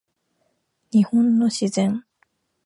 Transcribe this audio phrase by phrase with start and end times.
[0.89, 2.03] 日本の自然